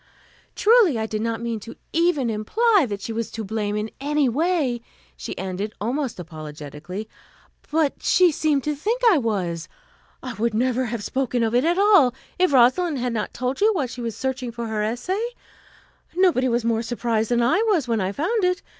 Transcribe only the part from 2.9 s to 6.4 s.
she was to blame in any way," she ended, almost